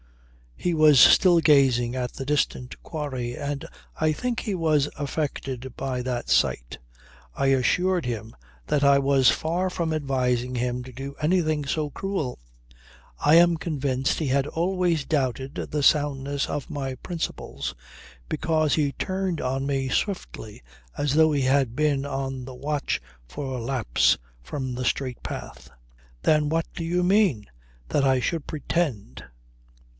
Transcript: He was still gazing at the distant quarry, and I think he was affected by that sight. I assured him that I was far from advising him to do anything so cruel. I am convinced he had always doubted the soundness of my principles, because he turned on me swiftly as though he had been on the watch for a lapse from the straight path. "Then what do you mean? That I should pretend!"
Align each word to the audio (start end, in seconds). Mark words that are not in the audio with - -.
He 0.55 0.73
was 0.75 0.99
still 0.99 1.39
gazing 1.39 1.95
at 1.95 2.13
the 2.13 2.25
distant 2.25 2.81
quarry, 2.83 3.35
and 3.35 3.65
I 3.97 4.11
think 4.13 4.41
he 4.41 4.53
was 4.53 4.89
affected 4.95 5.73
by 5.75 6.01
that 6.03 6.29
sight. 6.29 6.77
I 7.35 7.47
assured 7.47 8.05
him 8.05 8.35
that 8.67 8.83
I 8.83 8.97
was 8.99 9.29
far 9.31 9.71
from 9.71 9.91
advising 9.93 10.55
him 10.55 10.83
to 10.83 10.91
do 10.91 11.15
anything 11.19 11.65
so 11.65 11.89
cruel. 11.91 12.39
I 13.23 13.35
am 13.35 13.57
convinced 13.57 14.17
he 14.17 14.27
had 14.27 14.45
always 14.47 15.03
doubted 15.05 15.55
the 15.55 15.83
soundness 15.83 16.47
of 16.47 16.69
my 16.69 16.93
principles, 16.95 17.73
because 18.29 18.75
he 18.75 18.91
turned 18.93 19.39
on 19.41 19.65
me 19.67 19.87
swiftly 19.89 20.61
as 20.97 21.13
though 21.13 21.31
he 21.31 21.41
had 21.41 21.75
been 21.75 22.05
on 22.05 22.45
the 22.45 22.55
watch 22.55 23.01
for 23.27 23.45
a 23.55 23.59
lapse 23.61 24.17
from 24.43 24.73
the 24.73 24.85
straight 24.85 25.21
path. 25.23 25.69
"Then 26.23 26.49
what 26.49 26.67
do 26.73 26.83
you 26.83 27.03
mean? 27.03 27.47
That 27.89 28.03
I 28.03 28.19
should 28.19 28.45
pretend!" 28.47 29.23